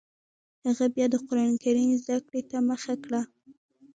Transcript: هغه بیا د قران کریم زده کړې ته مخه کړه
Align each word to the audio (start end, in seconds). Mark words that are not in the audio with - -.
هغه 0.65 0.85
بیا 0.95 1.05
د 1.09 1.15
قران 1.27 1.51
کریم 1.63 1.89
زده 2.01 2.17
کړې 2.27 2.41
ته 2.49 2.57
مخه 2.69 2.93
کړه 3.03 3.21